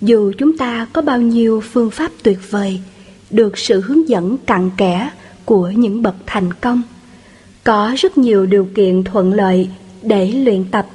Dù 0.00 0.32
chúng 0.38 0.56
ta 0.56 0.86
có 0.92 1.02
bao 1.02 1.20
nhiêu 1.20 1.60
phương 1.60 1.90
pháp 1.90 2.12
tuyệt 2.22 2.38
vời, 2.50 2.80
được 3.30 3.58
sự 3.58 3.80
hướng 3.80 4.08
dẫn 4.08 4.38
cặn 4.38 4.70
kẽ 4.76 5.10
của 5.44 5.70
những 5.70 6.02
bậc 6.02 6.14
thành 6.26 6.52
công, 6.52 6.82
có 7.64 7.94
rất 7.96 8.18
nhiều 8.18 8.46
điều 8.46 8.68
kiện 8.74 9.04
thuận 9.04 9.32
lợi 9.32 9.68
để 10.02 10.32
luyện 10.32 10.64
tập. 10.70 10.86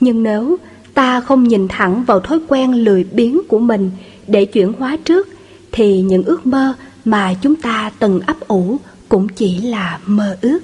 Nhưng 0.00 0.22
nếu 0.22 0.56
ta 0.94 1.20
không 1.20 1.44
nhìn 1.44 1.68
thẳng 1.68 2.04
vào 2.04 2.20
thói 2.20 2.40
quen 2.48 2.72
lười 2.72 3.04
biếng 3.04 3.40
của 3.48 3.58
mình 3.58 3.90
để 4.26 4.44
chuyển 4.44 4.72
hóa 4.72 4.96
trước, 5.04 5.28
thì 5.72 6.00
những 6.00 6.22
ước 6.22 6.46
mơ 6.46 6.72
mà 7.04 7.34
chúng 7.42 7.56
ta 7.56 7.90
từng 7.98 8.20
ấp 8.20 8.36
ủ 8.48 8.76
cũng 9.08 9.28
chỉ 9.28 9.58
là 9.58 9.98
mơ 10.06 10.36
ước. 10.40 10.58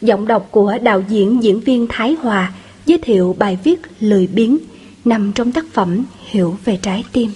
Giọng 0.00 0.26
đọc 0.26 0.48
của 0.50 0.78
đạo 0.82 1.02
diễn 1.08 1.42
diễn 1.42 1.60
viên 1.60 1.86
Thái 1.88 2.16
Hòa 2.22 2.52
giới 2.86 2.98
thiệu 2.98 3.36
bài 3.38 3.58
viết 3.64 3.80
Lười 4.00 4.26
biếng 4.26 4.58
nằm 5.04 5.32
trong 5.32 5.52
tác 5.52 5.64
phẩm 5.72 6.04
Hiểu 6.30 6.56
về 6.64 6.78
trái 6.82 7.04
tim. 7.12 7.30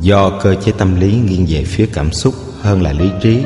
Do 0.00 0.30
cơ 0.42 0.54
chế 0.54 0.72
tâm 0.72 1.00
lý 1.00 1.14
nghiêng 1.14 1.46
về 1.48 1.64
phía 1.64 1.86
cảm 1.92 2.12
xúc 2.12 2.34
hơn 2.60 2.82
là 2.82 2.92
lý 2.92 3.10
trí, 3.22 3.42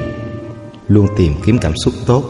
Luôn 0.89 1.07
tìm 1.17 1.35
kiếm 1.47 1.59
cảm 1.59 1.73
xúc 1.85 1.95
tốt 2.07 2.25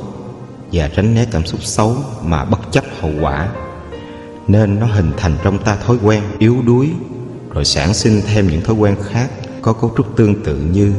Và 0.72 0.88
tránh 0.88 1.14
né 1.14 1.26
cảm 1.30 1.46
xúc 1.46 1.62
xấu 1.62 1.96
mà 2.24 2.44
bất 2.44 2.58
chấp 2.72 2.84
hậu 3.00 3.12
quả 3.20 3.48
nên 4.50 4.80
nó 4.80 4.86
hình 4.86 5.12
thành 5.16 5.36
trong 5.42 5.58
ta 5.58 5.76
thói 5.76 5.96
quen 6.02 6.22
yếu 6.38 6.56
đuối, 6.66 6.90
Rồi 7.54 7.64
sản 7.64 7.94
sinh 7.94 8.22
thêm 8.26 8.48
những 8.48 8.62
thói 8.62 8.76
quen 8.76 8.96
khác 9.02 9.28
Có 9.62 9.72
cấu 9.72 9.92
trúc 9.96 10.16
tương 10.16 10.42
tự 10.44 10.56
như 10.56 10.92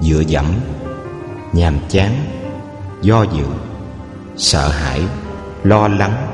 Dựa 0.00 0.20
dẫm, 0.20 0.46
Nhàm 1.52 1.78
chán, 1.88 2.12
Do 3.02 3.22
dự, 3.22 3.44
Sợ 4.36 4.68
hãi, 4.68 5.00
Lo 5.62 5.88
lắng. 5.88 6.26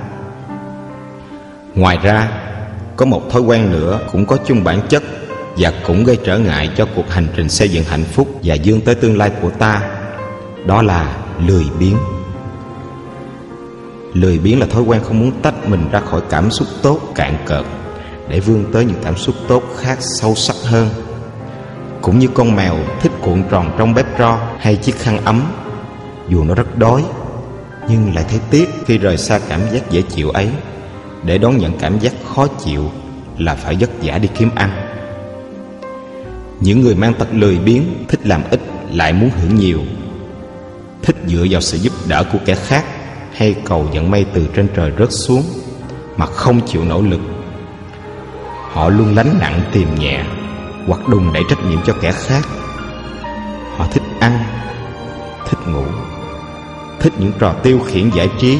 Ngoài 1.75 1.99
ra, 2.03 2.31
Có 2.97 3.07
một 3.07 3.23
thói 3.31 3.43
quen 3.43 3.73
nữa 3.73 4.01
cũng 4.13 4.27
có 4.27 4.37
chung 4.47 4.65
bản 4.65 4.81
chất 4.89 5.03
và 5.57 5.73
cũng 5.87 6.05
gây 6.05 6.19
trở 6.25 6.39
ngại 6.39 6.71
cho 6.77 6.87
cuộc 6.97 7.11
hành 7.11 7.27
trình 7.37 7.49
xây 7.49 7.69
dựng 7.69 7.85
hạnh 7.85 8.05
phúc 8.05 8.29
và 8.43 8.55
dương 8.55 8.81
tới 8.81 8.95
tương 8.95 9.19
lai 9.19 9.31
của 9.43 9.51
ta, 9.51 9.83
đó 10.67 10.83
là 10.83 11.17
lười 11.47 11.65
biếng 11.79 11.97
lười 14.15 14.39
biếng 14.39 14.61
là 14.61 14.67
thói 14.67 14.83
quen 14.83 15.01
không 15.05 15.21
muốn 15.21 15.33
tách 15.43 15.69
mình 15.69 15.89
ra 15.93 16.01
khỏi 16.01 16.21
cảm 16.31 16.51
xúc 16.51 16.69
tốt, 16.83 17.01
cạn 17.15 17.37
cợt, 17.47 17.65
để 18.29 18.41
vươn 18.41 18.65
tới 18.73 18.85
những 18.85 19.01
cảm 19.05 19.17
xúc 19.17 19.35
tốt 19.49 19.63
khác 19.77 19.99
sâu 20.01 20.35
sắc 20.35 20.57
hơn. 20.65 20.89
Cũng 22.03 22.19
như 22.19 22.29
con 22.35 22.57
mèo 22.57 22.77
thích 23.01 23.13
cuộn 23.21 23.43
tròn 23.51 23.75
trong 23.79 23.95
bếp 23.95 24.19
tro 24.19 24.39
hay 24.59 24.77
chiếc 24.77 24.99
khăn 24.99 25.25
ấm, 25.25 25.43
dù 26.29 26.45
nó 26.45 26.55
rất 26.55 26.79
đói, 26.79 27.05
nhưng 27.89 28.15
lại 28.15 28.25
thấy 28.29 28.41
tiếc 28.51 28.69
khi 28.87 28.99
rời 28.99 29.19
xa 29.19 29.41
cảm 29.49 29.61
giác 29.73 29.91
dễ 29.91 30.03
chịu 30.03 30.31
ấy. 30.31 30.49
Để 31.25 31.39
đón 31.39 31.59
nhận 31.59 31.79
cảm 31.79 31.99
giác 31.99 32.13
khó 32.35 32.47
chịu 32.65 32.91
là 33.39 33.55
phải 33.55 33.77
vất 33.81 33.91
vả 34.03 34.19
đi 34.19 34.29
kiếm 34.39 34.51
ăn. 34.55 34.71
Những 36.61 36.81
người 36.81 36.95
mang 36.95 37.15
tật 37.15 37.29
lười 37.33 37.59
biếng, 37.59 37.83
thích 38.09 38.21
làm 38.27 38.43
ít, 38.51 38.61
lại 38.93 39.13
muốn 39.13 39.31
hưởng 39.41 39.57
nhiều, 39.57 39.81
thích 41.03 41.17
dựa 41.27 41.45
vào 41.51 41.61
sự 41.61 41.79
giúp 41.79 41.93
đỡ 42.09 42.25
của 42.33 42.39
kẻ 42.45 42.55
khác 42.55 42.85
hay 43.43 43.55
cầu 43.65 43.87
vận 43.93 44.11
may 44.11 44.25
từ 44.35 44.49
trên 44.55 44.69
trời 44.77 44.93
rớt 44.99 45.09
xuống 45.13 45.43
mà 46.17 46.27
không 46.27 46.67
chịu 46.67 46.85
nỗ 46.85 47.03
lực. 47.03 47.21
Họ 48.73 48.89
luôn 48.89 49.15
lánh 49.15 49.39
nặng 49.41 49.61
tìm 49.73 49.95
nhẹ 49.95 50.25
hoặc 50.87 51.09
đùng 51.09 51.33
đẩy 51.33 51.43
trách 51.51 51.65
nhiệm 51.65 51.79
cho 51.87 51.93
kẻ 52.01 52.13
khác. 52.13 52.49
Họ 53.77 53.87
thích 53.93 54.03
ăn, 54.21 54.39
thích 55.49 55.59
ngủ, 55.67 55.85
thích 57.01 57.13
những 57.19 57.33
trò 57.39 57.53
tiêu 57.53 57.81
khiển 57.87 58.11
giải 58.11 58.29
trí 58.41 58.59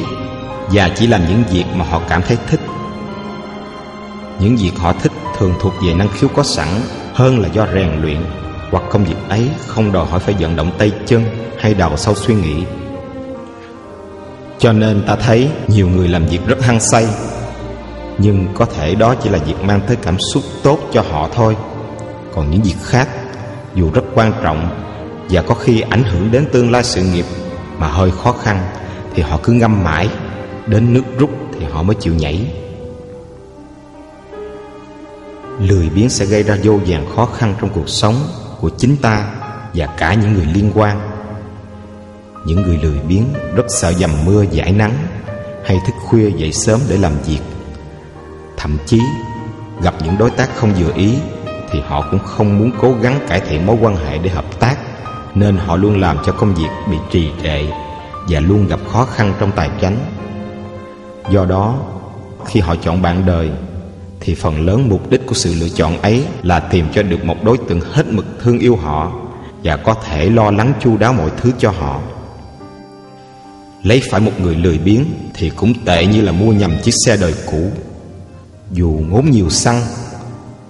và 0.71 0.89
chỉ 0.95 1.07
làm 1.07 1.21
những 1.27 1.43
việc 1.51 1.65
mà 1.75 1.85
họ 1.85 2.01
cảm 2.09 2.21
thấy 2.21 2.37
thích. 2.49 2.61
Những 4.39 4.55
việc 4.55 4.71
họ 4.77 4.93
thích 4.93 5.11
thường 5.37 5.53
thuộc 5.59 5.73
về 5.85 5.93
năng 5.93 6.09
khiếu 6.09 6.29
có 6.29 6.43
sẵn 6.43 6.67
hơn 7.13 7.39
là 7.39 7.49
do 7.53 7.67
rèn 7.73 8.01
luyện 8.01 8.17
hoặc 8.71 8.83
công 8.91 9.05
việc 9.05 9.17
ấy 9.29 9.49
không 9.67 9.91
đòi 9.91 10.05
hỏi 10.05 10.19
phải 10.19 10.35
vận 10.39 10.55
động 10.55 10.71
tay 10.77 10.91
chân 11.05 11.23
hay 11.59 11.73
đầu 11.73 11.97
sâu 11.97 12.15
suy 12.15 12.35
nghĩ 12.35 12.63
cho 14.63 14.73
nên 14.73 15.03
ta 15.07 15.15
thấy 15.15 15.49
nhiều 15.67 15.89
người 15.89 16.07
làm 16.07 16.25
việc 16.25 16.39
rất 16.47 16.63
hăng 16.63 16.79
say. 16.79 17.07
Nhưng 18.17 18.47
có 18.53 18.65
thể 18.65 18.95
đó 18.95 19.15
chỉ 19.15 19.29
là 19.29 19.37
việc 19.37 19.63
mang 19.63 19.81
tới 19.87 19.97
cảm 20.01 20.17
xúc 20.33 20.43
tốt 20.63 20.79
cho 20.93 21.01
họ 21.01 21.29
thôi. 21.33 21.55
Còn 22.35 22.51
những 22.51 22.61
việc 22.61 22.75
khác, 22.83 23.09
dù 23.75 23.91
rất 23.93 24.01
quan 24.13 24.33
trọng 24.43 24.85
và 25.29 25.41
có 25.41 25.55
khi 25.55 25.81
ảnh 25.81 26.03
hưởng 26.03 26.31
đến 26.31 26.45
tương 26.51 26.71
lai 26.71 26.83
sự 26.83 27.01
nghiệp 27.01 27.25
mà 27.77 27.87
hơi 27.87 28.11
khó 28.11 28.31
khăn, 28.31 28.67
thì 29.15 29.23
họ 29.23 29.39
cứ 29.43 29.53
ngâm 29.53 29.83
mãi, 29.83 30.09
đến 30.67 30.93
nước 30.93 31.03
rút 31.17 31.29
thì 31.59 31.65
họ 31.65 31.83
mới 31.83 31.95
chịu 31.95 32.13
nhảy. 32.13 32.53
Lười 35.59 35.89
biếng 35.89 36.09
sẽ 36.09 36.25
gây 36.25 36.43
ra 36.43 36.57
vô 36.63 36.79
vàn 36.87 37.05
khó 37.15 37.25
khăn 37.25 37.55
trong 37.61 37.69
cuộc 37.69 37.89
sống 37.89 38.15
của 38.61 38.69
chính 38.77 38.97
ta 38.97 39.25
và 39.73 39.85
cả 39.85 40.13
những 40.13 40.33
người 40.33 40.45
liên 40.45 40.71
quan 40.75 41.12
những 42.45 42.61
người 42.61 42.79
lười 42.83 42.99
biếng 43.07 43.25
rất 43.55 43.65
sợ 43.69 43.93
dầm 43.93 44.11
mưa 44.25 44.45
giải 44.51 44.71
nắng, 44.71 44.93
hay 45.65 45.79
thức 45.87 45.93
khuya 46.05 46.29
dậy 46.29 46.51
sớm 46.53 46.79
để 46.89 46.97
làm 46.97 47.13
việc 47.25 47.39
thậm 48.63 48.77
chí, 48.85 48.99
gặp 49.81 49.93
những 50.03 50.17
đối 50.17 50.29
tác 50.29 50.49
không 50.55 50.73
vừa 50.73 50.93
ý, 50.93 51.15
thì 51.71 51.79
họ 51.87 52.07
cũng 52.11 52.19
không 52.19 52.59
muốn 52.59 52.71
cố 52.81 52.93
gắng 53.01 53.19
cải 53.27 53.39
thiện 53.39 53.65
mối 53.65 53.77
quan 53.81 53.95
hệ 53.95 54.17
để 54.17 54.29
hợp 54.29 54.59
tác, 54.59 54.77
nên 55.35 55.57
họ 55.57 55.75
luôn 55.75 55.99
làm 55.99 56.17
cho 56.25 56.31
công 56.31 56.53
việc 56.53 56.69
bị 56.91 56.97
trì 57.11 57.31
trệ 57.43 57.65
và 58.29 58.39
luôn 58.39 58.67
gặp 58.67 58.79
khó 58.91 59.05
khăn 59.05 59.33
trong 59.39 59.51
tài 59.55 59.69
chánh 59.81 59.97
do 61.29 61.45
đó, 61.45 61.75
khi 62.45 62.59
họ 62.59 62.75
chọn 62.75 63.01
bạn 63.01 63.25
đời, 63.25 63.51
thì 64.19 64.35
phần 64.35 64.65
lớn 64.65 64.89
mục 64.89 65.09
đích 65.09 65.27
của 65.27 65.33
sự 65.33 65.53
lựa 65.59 65.69
chọn 65.69 66.01
ấy 66.01 66.25
là 66.43 66.59
tìm 66.59 66.85
cho 66.93 67.03
được 67.03 67.25
một 67.25 67.43
đối 67.43 67.57
tượng 67.57 67.81
hết 67.91 68.07
mực 68.07 68.25
thương 68.43 68.59
yêu 68.59 68.75
họ 68.75 69.11
và 69.63 69.77
có 69.77 69.93
thể 69.93 70.29
lo 70.29 70.51
lắng 70.51 70.73
chu 70.79 70.97
đáo 70.97 71.13
mọi 71.13 71.29
thứ 71.37 71.51
cho 71.59 71.71
họ. 71.71 71.99
Lấy 73.83 74.01
phải 74.11 74.21
một 74.21 74.31
người 74.41 74.55
lười 74.55 74.77
biếng 74.77 75.05
thì 75.33 75.49
cũng 75.49 75.73
tệ 75.85 76.05
như 76.05 76.21
là 76.21 76.31
mua 76.31 76.53
nhầm 76.53 76.75
chiếc 76.83 76.93
xe 77.05 77.17
đời 77.17 77.33
cũ. 77.51 77.71
Dù 78.71 79.01
ngốn 79.09 79.31
nhiều 79.31 79.49
xăng, 79.49 79.81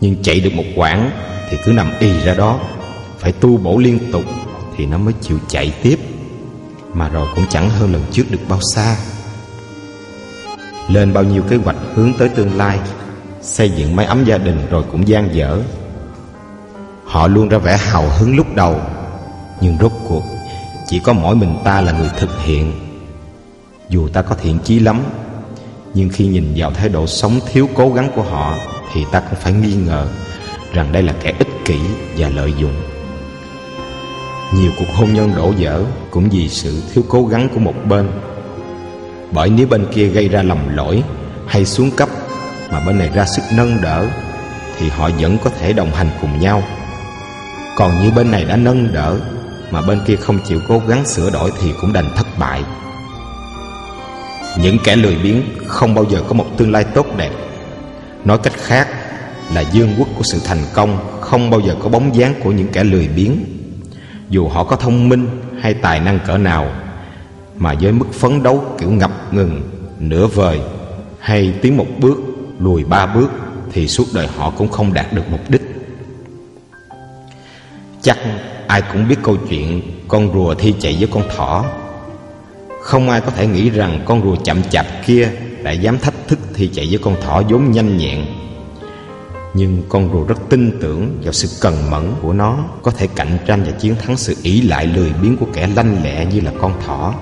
nhưng 0.02 0.24
chạy 0.24 0.40
được 0.40 0.54
một 0.54 0.66
quãng 0.76 1.12
thì 1.50 1.58
cứ 1.66 1.72
nằm 1.72 1.92
y 2.00 2.20
ra 2.20 2.34
đó, 2.34 2.60
phải 3.20 3.32
tu 3.32 3.58
bổ 3.58 3.78
liên 3.78 4.00
tục 4.12 4.24
thì 4.78 4.86
nó 4.86 4.98
mới 4.98 5.14
chịu 5.22 5.40
chạy 5.50 5.74
tiếp. 5.84 6.00
Mà 6.94 7.10
rồi 7.10 7.28
cũng 7.36 7.46
chẳng 7.50 7.70
hơn 7.70 7.94
lần 7.94 8.04
trước 8.12 8.32
được 8.32 8.40
bao 8.50 8.60
xa. 8.76 8.98
Lên 10.90 11.14
bao 11.14 11.24
nhiêu 11.24 11.44
kế 11.50 11.56
hoạch 11.56 11.76
hướng 11.94 12.14
tới 12.20 12.30
tương 12.30 12.58
lai 12.58 12.80
Xây 13.42 13.70
dựng 13.70 13.96
mái 13.96 14.06
ấm 14.06 14.26
gia 14.26 14.38
đình 14.38 14.68
rồi 14.70 14.84
cũng 14.92 15.08
gian 15.08 15.36
dở 15.36 15.60
Họ 17.06 17.28
luôn 17.28 17.50
ra 17.50 17.58
vẻ 17.58 17.78
hào 17.78 18.10
hứng 18.20 18.36
lúc 18.36 18.56
đầu 18.56 18.82
Nhưng 19.62 19.78
rốt 19.82 19.92
cuộc 20.08 20.24
Chỉ 20.88 21.00
có 21.00 21.14
mỗi 21.14 21.36
mình 21.36 21.56
ta 21.64 21.82
là 21.82 21.92
người 21.92 22.10
thực 22.18 22.42
hiện 22.44 22.83
dù 23.94 24.08
ta 24.08 24.22
có 24.22 24.36
thiện 24.36 24.60
chí 24.64 24.80
lắm, 24.80 25.04
Nhưng 25.94 26.10
khi 26.10 26.26
nhìn 26.26 26.54
vào 26.56 26.72
thái 26.72 26.90
độ 26.90 27.08
sống 27.08 27.40
thiếu 27.52 27.70
cố 27.76 27.94
gắng 27.94 28.12
của 28.16 28.24
họ 28.24 28.58
Thì 28.94 29.06
ta 29.12 29.20
cũng 29.20 29.40
phải 29.40 29.54
nghi 29.54 29.74
ngờ 29.74 30.08
Rằng 30.74 30.92
đây 30.92 31.04
là 31.04 31.14
kẻ 31.22 31.34
ích 31.40 31.48
kỷ 31.66 31.80
và 32.18 32.30
lợi 32.30 32.54
dụng 32.60 32.74
Nhiều 34.56 34.72
cuộc 34.80 34.86
hôn 34.96 35.14
nhân 35.14 35.32
đổ 35.36 35.54
vỡ 35.60 35.84
Cũng 36.12 36.30
vì 36.30 36.50
sự 36.50 36.82
thiếu 36.94 37.04
cố 37.10 37.26
gắng 37.26 37.48
của 37.54 37.60
một 37.60 37.74
bên 37.90 38.08
Bởi 39.32 39.50
nếu 39.50 39.68
bên 39.68 39.86
kia 39.94 40.08
gây 40.08 40.30
ra 40.30 40.44
lầm 40.44 40.76
lỗi 40.76 41.04
Hay 41.48 41.66
xuống 41.66 41.92
cấp 41.92 42.10
mà 42.72 42.80
bên 42.86 42.98
này 42.98 43.10
ra 43.10 43.26
sức 43.26 43.42
nâng 43.56 43.82
đỡ 43.82 44.08
thì 44.78 44.90
họ 44.90 45.10
vẫn 45.20 45.38
có 45.44 45.50
thể 45.60 45.74
đồng 45.74 45.92
hành 45.92 46.10
cùng 46.22 46.40
nhau. 46.40 46.64
Còn 47.76 48.04
như 48.04 48.12
bên 48.12 48.32
này 48.32 48.46
đã 48.46 48.56
nâng 48.56 48.94
đỡ 48.94 49.18
mà 49.72 49.82
bên 49.82 50.00
kia 50.08 50.16
không 50.16 50.40
chịu 50.48 50.60
cố 50.68 50.82
gắng 50.88 51.06
sửa 51.06 51.30
đổi 51.30 51.52
thì 51.62 51.74
cũng 51.82 51.94
đành 51.94 52.10
thất 52.16 52.28
bại. 52.40 52.64
Những 54.62 54.78
kẻ 54.84 54.96
lười 54.96 55.16
biếng 55.16 55.42
không 55.66 55.96
bao 55.96 56.06
giờ 56.10 56.24
có 56.28 56.34
một 56.34 56.46
tương 56.58 56.72
lai 56.72 56.84
tốt 56.84 57.06
đẹp. 57.18 57.32
Nói 58.26 58.38
cách 58.38 58.54
khác 58.58 58.88
là 59.54 59.62
dương 59.62 59.94
quốc 59.98 60.08
của 60.18 60.24
sự 60.24 60.40
thành 60.46 60.64
công 60.74 61.20
không 61.22 61.50
bao 61.50 61.60
giờ 61.60 61.76
có 61.80 61.90
bóng 61.90 62.16
dáng 62.16 62.34
của 62.44 62.52
những 62.52 62.68
kẻ 62.68 62.84
lười 62.84 63.08
biếng. 63.08 63.32
Dù 64.30 64.48
họ 64.48 64.64
có 64.64 64.76
thông 64.76 65.10
minh 65.10 65.28
hay 65.62 65.74
tài 65.74 66.00
năng 66.00 66.20
cỡ 66.28 66.38
nào 66.38 66.72
mà 67.58 67.74
với 67.82 67.92
mức 67.92 68.14
phấn 68.14 68.44
đấu 68.44 68.64
kiểu 68.80 68.92
ngập 68.92 69.34
ngừng, 69.34 69.62
nửa 70.00 70.28
vời 70.28 70.62
hay 71.20 71.54
tiến 71.62 71.78
một 71.78 71.88
bước 72.00 72.18
lùi 72.60 72.84
ba 72.84 73.06
bước 73.06 73.32
thì 73.72 73.88
suốt 73.88 74.06
đời 74.14 74.28
họ 74.38 74.50
cũng 74.50 74.68
không 74.68 74.94
đạt 74.94 75.14
được 75.14 75.24
mục 75.32 75.50
đích. 75.50 75.62
Chắc 78.02 78.18
ai 78.68 78.82
cũng 78.94 79.08
biết 79.08 79.16
câu 79.24 79.38
chuyện 79.50 79.82
con 80.08 80.34
rùa 80.34 80.54
thi 80.54 80.74
chạy 80.80 80.96
với 81.00 81.08
con 81.12 81.24
thỏ. 81.36 81.66
Không 82.84 83.10
ai 83.10 83.22
có 83.22 83.32
thể 83.32 83.48
nghĩ 83.48 83.70
rằng 83.70 84.00
con 84.06 84.24
rùa 84.24 84.36
chậm 84.36 84.64
chạp 84.64 84.86
kia 85.06 85.32
lại 85.62 85.78
dám 85.78 86.00
thách 86.00 86.14
thức 86.28 86.40
thì 86.54 86.70
chạy 86.74 86.88
với 86.90 87.00
con 87.04 87.16
thỏ 87.22 87.42
vốn 87.50 87.72
nhanh 87.72 87.98
nhẹn. 87.98 88.26
Nhưng 89.54 89.84
con 89.90 90.10
rùa 90.14 90.24
rất 90.24 90.38
tin 90.50 90.80
tưởng 90.82 91.20
vào 91.24 91.34
sự 91.34 91.50
cần 91.62 91.92
mẫn 91.92 92.12
của 92.22 92.34
nó 92.34 92.58
Có 92.82 92.92
thể 92.92 93.08
cạnh 93.16 93.38
tranh 93.46 93.64
và 93.64 93.72
chiến 93.72 93.96
thắng 93.96 94.18
sự 94.18 94.36
ỷ 94.44 94.62
lại 94.62 94.88
lười 94.88 95.14
biếng 95.22 95.38
của 95.38 95.46
kẻ 95.54 95.68
lanh 95.76 96.04
lẹ 96.04 96.26
như 96.26 96.42
là 96.42 96.52
con 96.62 96.74
thỏ. 96.86 97.14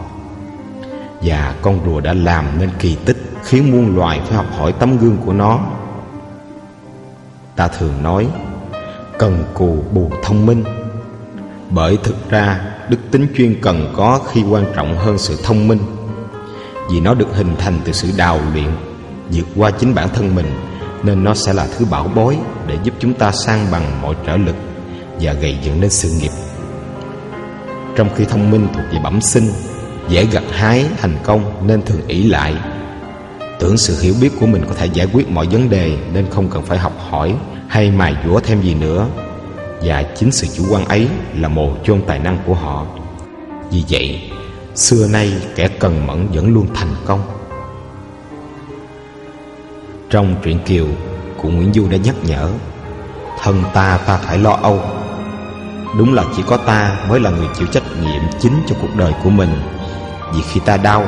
Và 1.21 1.55
con 1.61 1.79
rùa 1.85 1.99
đã 1.99 2.13
làm 2.13 2.45
nên 2.59 2.69
kỳ 2.79 2.95
tích 3.05 3.17
Khiến 3.43 3.71
muôn 3.71 3.95
loài 3.95 4.21
phải 4.25 4.37
học 4.37 4.45
hỏi 4.57 4.73
tấm 4.79 4.97
gương 4.97 5.17
của 5.25 5.33
nó. 5.33 5.59
Ta 7.55 7.67
thường 7.67 8.03
nói, 8.03 8.27
Cần 9.19 9.43
cù 9.53 9.83
bù 9.93 10.11
thông 10.23 10.45
minh. 10.45 10.63
Bởi 11.69 11.97
thực 12.03 12.29
ra 12.29 12.70
đức 12.91 12.97
tính 13.11 13.27
chuyên 13.37 13.61
cần 13.61 13.93
có 13.95 14.19
khi 14.31 14.43
quan 14.49 14.65
trọng 14.75 14.97
hơn 14.97 15.17
sự 15.17 15.37
thông 15.43 15.67
minh 15.67 15.79
Vì 16.89 16.99
nó 16.99 17.13
được 17.13 17.27
hình 17.33 17.55
thành 17.59 17.79
từ 17.85 17.91
sự 17.91 18.11
đào 18.17 18.39
luyện 18.53 18.67
vượt 19.31 19.47
qua 19.55 19.71
chính 19.71 19.95
bản 19.95 20.09
thân 20.09 20.35
mình 20.35 20.45
nên 21.03 21.23
nó 21.23 21.33
sẽ 21.33 21.53
là 21.53 21.67
thứ 21.77 21.85
bảo 21.85 22.11
bối 22.15 22.37
để 22.67 22.77
giúp 22.83 22.93
chúng 22.99 23.13
ta 23.13 23.31
sang 23.31 23.67
bằng 23.71 24.01
mọi 24.01 24.15
trở 24.25 24.37
lực 24.37 24.55
và 25.21 25.33
gây 25.33 25.57
dựng 25.63 25.81
nên 25.81 25.89
sự 25.89 26.09
nghiệp. 26.19 26.31
Trong 27.95 28.09
khi 28.15 28.25
thông 28.25 28.51
minh 28.51 28.67
thuộc 28.73 28.85
về 28.91 28.99
bẩm 29.03 29.21
sinh, 29.21 29.49
dễ 30.09 30.25
gặt 30.25 30.43
hái 30.51 30.85
thành 30.97 31.17
công 31.23 31.67
nên 31.67 31.81
thường 31.81 32.07
ỷ 32.07 32.23
lại. 32.23 32.55
Tưởng 33.59 33.77
sự 33.77 34.01
hiểu 34.01 34.13
biết 34.21 34.29
của 34.39 34.45
mình 34.45 34.63
có 34.69 34.75
thể 34.75 34.85
giải 34.85 35.07
quyết 35.13 35.29
mọi 35.29 35.47
vấn 35.51 35.69
đề 35.69 35.97
nên 36.13 36.25
không 36.29 36.49
cần 36.49 36.63
phải 36.63 36.77
học 36.77 36.93
hỏi 37.09 37.35
hay 37.67 37.91
mài 37.91 38.15
dũa 38.25 38.39
thêm 38.39 38.61
gì 38.61 38.73
nữa. 38.73 39.07
Và 39.83 40.03
chính 40.15 40.31
sự 40.31 40.47
chủ 40.57 40.63
quan 40.69 40.85
ấy 40.85 41.07
là 41.35 41.47
mồ 41.47 41.71
chôn 41.83 42.01
tài 42.07 42.19
năng 42.19 42.37
của 42.45 42.53
họ. 42.53 42.85
Vì 43.71 43.83
vậy, 43.89 44.31
xưa 44.75 45.07
nay 45.07 45.33
kẻ 45.55 45.67
cần 45.67 46.07
mẫn 46.07 46.27
vẫn 46.33 46.53
luôn 46.53 46.67
thành 46.73 46.95
công. 47.05 47.21
Trong 50.09 50.35
truyện 50.43 50.59
Kiều, 50.65 50.87
cụ 51.41 51.49
Nguyễn 51.49 51.73
Du 51.73 51.87
đã 51.89 51.97
nhắc 51.97 52.15
nhở 52.23 52.51
Thân 53.39 53.63
ta 53.73 53.99
ta 54.05 54.17
phải 54.17 54.37
lo 54.37 54.51
âu 54.51 54.81
Đúng 55.97 56.13
là 56.13 56.23
chỉ 56.35 56.43
có 56.47 56.57
ta 56.57 56.97
mới 57.09 57.19
là 57.19 57.29
người 57.29 57.47
chịu 57.57 57.67
trách 57.67 57.83
nhiệm 58.01 58.21
chính 58.39 58.53
cho 58.67 58.75
cuộc 58.81 58.95
đời 58.97 59.13
của 59.23 59.29
mình 59.29 59.49
Vì 60.33 60.41
khi 60.51 60.59
ta 60.65 60.77
đau 60.77 61.05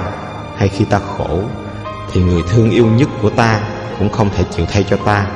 hay 0.58 0.68
khi 0.68 0.86
ta 0.86 1.00
khổ 1.00 1.40
Thì 2.12 2.24
người 2.24 2.44
thương 2.50 2.72
yêu 2.72 2.86
nhất 2.86 3.10
của 3.22 3.30
ta 3.30 3.62
cũng 4.00 4.10
không 4.10 4.30
thể 4.36 4.44
chịu 4.56 4.66
thay 4.70 4.86
cho 4.90 4.98
ta 4.98 5.28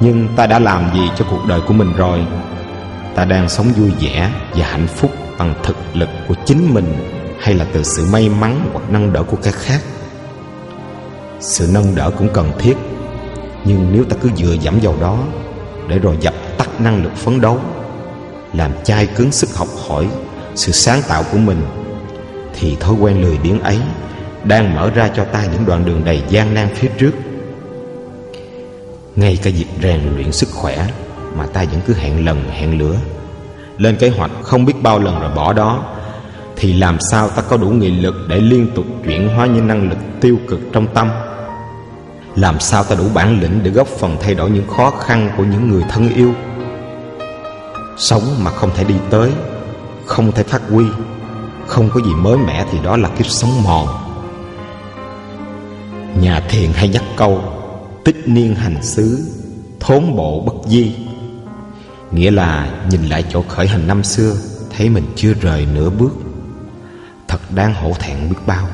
nhưng 0.00 0.28
ta 0.36 0.46
đã 0.46 0.58
làm 0.58 0.94
gì 0.94 1.10
cho 1.16 1.24
cuộc 1.30 1.46
đời 1.48 1.60
của 1.60 1.74
mình 1.74 1.92
rồi? 1.96 2.26
Ta 3.14 3.24
đang 3.24 3.48
sống 3.48 3.66
vui 3.76 3.90
vẻ 4.00 4.30
và 4.54 4.66
hạnh 4.66 4.86
phúc 4.86 5.10
bằng 5.38 5.54
thực 5.62 5.76
lực 5.94 6.08
của 6.28 6.34
chính 6.44 6.74
mình 6.74 6.94
Hay 7.40 7.54
là 7.54 7.66
từ 7.72 7.82
sự 7.82 8.06
may 8.12 8.28
mắn 8.28 8.68
hoặc 8.72 8.84
nâng 8.90 9.12
đỡ 9.12 9.22
của 9.22 9.36
các 9.42 9.54
khác? 9.54 9.80
Sự 11.40 11.68
nâng 11.72 11.94
đỡ 11.94 12.10
cũng 12.18 12.28
cần 12.32 12.52
thiết, 12.58 12.74
Nhưng 13.64 13.92
nếu 13.92 14.04
ta 14.04 14.16
cứ 14.20 14.30
dựa 14.36 14.52
dẫm 14.60 14.78
vào 14.82 14.94
đó 15.00 15.18
Để 15.88 15.98
rồi 15.98 16.16
dập 16.20 16.34
tắt 16.58 16.80
năng 16.80 17.02
lực 17.02 17.16
phấn 17.16 17.40
đấu, 17.40 17.60
Làm 18.52 18.70
chai 18.84 19.06
cứng 19.06 19.32
sức 19.32 19.56
học 19.56 19.68
hỏi, 19.88 20.08
Sự 20.54 20.72
sáng 20.72 21.02
tạo 21.08 21.24
của 21.32 21.38
mình, 21.38 21.62
Thì 22.54 22.76
thói 22.80 22.94
quen 23.00 23.22
lười 23.22 23.38
biếng 23.38 23.60
ấy 23.60 23.78
Đang 24.44 24.74
mở 24.74 24.90
ra 24.90 25.08
cho 25.08 25.24
ta 25.24 25.44
những 25.52 25.66
đoạn 25.66 25.84
đường 25.84 26.04
đầy 26.04 26.22
gian 26.28 26.54
nan 26.54 26.68
phía 26.74 26.88
trước. 26.98 27.12
Ngay 29.16 29.38
cả 29.42 29.50
dịp 29.50 29.66
rèn 29.82 30.00
luyện 30.14 30.32
sức 30.32 30.48
khỏe 30.52 30.88
Mà 31.36 31.46
ta 31.46 31.64
vẫn 31.64 31.80
cứ 31.86 31.94
hẹn 31.94 32.24
lần, 32.24 32.48
hẹn 32.50 32.78
lửa. 32.78 32.96
Lên 33.78 33.96
kế 33.96 34.08
hoạch 34.08 34.30
không 34.42 34.64
biết 34.64 34.74
bao 34.82 34.98
lần 34.98 35.20
rồi 35.20 35.30
bỏ 35.34 35.52
đó. 35.52 35.84
Thì 36.56 36.72
làm 36.72 36.98
sao 37.10 37.28
ta 37.28 37.42
có 37.42 37.56
đủ 37.56 37.68
nghị 37.68 37.90
lực 37.90 38.14
để 38.28 38.40
liên 38.40 38.66
tục 38.74 38.84
chuyển 39.04 39.28
hóa 39.28 39.46
những 39.46 39.66
năng 39.66 39.88
lực 39.88 39.98
tiêu 40.20 40.38
cực 40.48 40.60
trong 40.72 40.86
tâm? 40.94 41.10
Làm 42.36 42.60
sao 42.60 42.84
ta 42.84 42.94
đủ 42.94 43.04
bản 43.14 43.40
lĩnh 43.40 43.60
để 43.62 43.70
góp 43.70 43.86
phần 43.86 44.16
thay 44.20 44.34
đổi 44.34 44.50
những 44.50 44.68
khó 44.68 44.90
khăn 44.90 45.30
của 45.36 45.44
những 45.44 45.70
người 45.70 45.82
thân 45.90 46.08
yêu? 46.14 46.32
Sống 47.96 48.22
mà 48.44 48.50
không 48.50 48.70
thể 48.76 48.84
đi 48.84 48.94
tới, 49.10 49.30
Không 50.06 50.32
thể 50.32 50.42
phát 50.42 50.62
huy, 50.70 50.84
Không 51.66 51.90
có 51.94 52.00
gì 52.00 52.14
mới 52.14 52.36
mẻ 52.36 52.64
thì 52.72 52.78
đó 52.82 52.96
là 52.96 53.08
kiếp 53.08 53.26
sống 53.26 53.62
mòn. 53.62 53.86
Nhà 56.20 56.40
thiền 56.48 56.70
hay 56.72 56.88
nhắc 56.88 57.02
câu 57.16 57.42
Tích 58.04 58.28
niên 58.28 58.54
hành 58.54 58.82
xứ, 58.82 59.30
Thốn 59.80 60.16
bộ 60.16 60.40
bất 60.40 60.54
di. 60.68 60.94
Nghĩa 62.10 62.30
là 62.30 62.82
nhìn 62.90 63.06
lại 63.06 63.24
chỗ 63.30 63.42
khởi 63.48 63.66
hành 63.66 63.86
năm 63.86 64.04
xưa, 64.04 64.36
Thấy 64.76 64.88
mình 64.88 65.04
chưa 65.16 65.34
rời 65.40 65.66
nửa 65.74 65.90
bước. 65.90 66.12
Thật 67.28 67.40
đáng 67.54 67.74
hổ 67.74 67.92
thẹn 67.98 68.30
biết 68.30 68.36
bao. 68.46 68.68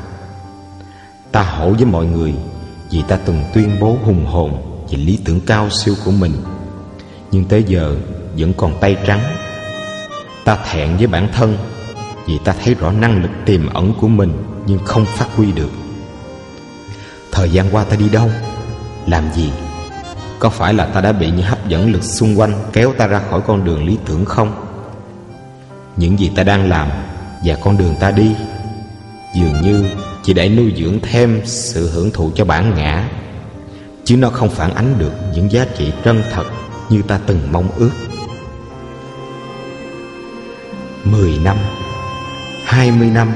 Ta 1.33 1.43
hổ 1.43 1.71
với 1.71 1.85
mọi 1.85 2.07
người 2.07 2.35
vì 2.91 3.03
ta 3.09 3.17
từng 3.17 3.45
tuyên 3.55 3.77
bố 3.81 3.97
hùng 4.05 4.27
hồn 4.27 4.63
về 4.91 4.99
lý 4.99 5.19
tưởng 5.25 5.41
cao 5.41 5.71
siêu 5.71 5.95
của 6.05 6.11
mình. 6.11 6.33
Nhưng 7.31 7.45
tới 7.45 7.65
giờ 7.67 7.97
vẫn 8.39 8.53
còn 8.57 8.81
tay 8.81 8.97
trắng. 9.07 9.37
Ta 10.45 10.59
thẹn 10.71 10.97
với 10.97 11.07
bản 11.07 11.29
thân 11.33 11.57
Vì 12.27 12.39
ta 12.45 12.55
thấy 12.65 12.75
rõ 12.75 12.93
năng 12.93 13.23
lực 13.23 13.31
tiềm 13.47 13.73
ẩn 13.73 13.95
của 14.01 14.09
mình 14.09 14.33
Nhưng 14.67 14.79
không 14.85 15.05
phát 15.05 15.27
huy 15.37 15.53
được. 15.53 15.71
Thời 17.33 17.51
gian 17.51 17.67
qua 17.73 17.85
ta 17.85 17.97
đi 17.97 18.09
đâu? 18.09 18.31
Làm 19.07 19.33
gì? 19.33 19.53
Có 20.39 20.49
phải 20.49 20.75
là 20.75 20.87
ta 20.87 21.01
đã 21.01 21.13
bị 21.13 21.31
những 21.31 21.47
hấp 21.47 21.69
dẫn 21.69 21.93
lực 21.93 22.05
xung 22.05 22.39
quanh 22.39 22.53
Kéo 22.73 22.93
ta 22.99 23.07
ra 23.07 23.21
khỏi 23.31 23.41
con 23.47 23.65
đường 23.65 23.85
lý 23.85 23.99
tưởng 24.07 24.25
không? 24.25 24.67
Những 25.97 26.19
gì 26.19 26.31
ta 26.37 26.43
đang 26.43 26.69
làm 26.69 26.89
Và 27.45 27.57
con 27.61 27.79
đường 27.79 27.95
ta 28.01 28.11
đi 28.11 28.35
Dường 29.35 29.61
như 29.63 29.85
chỉ 30.23 30.35
để 30.35 30.49
nuôi 30.49 30.75
dưỡng 30.77 30.99
thêm 31.03 31.41
sự 31.45 31.91
hưởng 31.91 32.11
thụ 32.11 32.31
cho 32.35 32.45
bản 32.45 32.75
ngã. 32.75 33.09
Chứ 34.05 34.17
nó 34.17 34.31
không 34.31 34.51
phản 34.51 34.75
ánh 34.75 34.99
được 34.99 35.13
những 35.35 35.53
giá 35.53 35.67
trị 35.77 35.93
chân 36.05 36.23
thật 36.33 36.45
như 36.89 37.03
ta 37.03 37.21
từng 37.27 37.41
mong 37.53 37.69
ước. 37.77 37.91
Mười 41.05 41.39
năm, 41.45 41.57
Hai 42.65 42.91
mươi 42.91 43.11
năm 43.15 43.33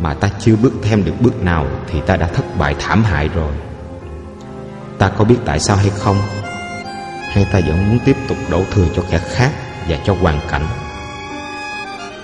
Mà 0.00 0.14
ta 0.14 0.30
chưa 0.40 0.56
bước 0.56 0.72
thêm 0.82 1.04
được 1.04 1.12
bước 1.20 1.42
nào 1.42 1.66
Thì 1.88 2.00
ta 2.06 2.16
đã 2.16 2.26
thất 2.26 2.58
bại 2.58 2.74
thảm 2.78 3.04
hại 3.04 3.28
rồi. 3.28 3.52
Ta 4.98 5.08
có 5.08 5.24
biết 5.24 5.36
tại 5.44 5.60
sao 5.60 5.76
hay 5.76 5.90
không? 5.90 6.16
Hay 7.32 7.46
ta 7.52 7.60
vẫn 7.60 7.88
muốn 7.88 7.98
tiếp 8.04 8.16
tục 8.28 8.38
đổ 8.50 8.62
thừa 8.70 8.86
cho 8.96 9.02
kẻ 9.10 9.18
khác 9.18 9.52
Và 9.88 9.96
cho 10.04 10.14
hoàn 10.14 10.40
cảnh? 10.50 10.66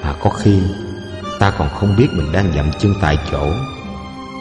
À 0.02 0.14
có 0.20 0.30
khi 0.30 0.60
Ta 1.38 1.50
còn 1.58 1.68
không 1.68 1.96
biết 1.96 2.06
mình 2.12 2.32
đang 2.32 2.52
dậm 2.52 2.70
chân 2.78 2.94
tại 3.00 3.18
chỗ, 3.30 3.52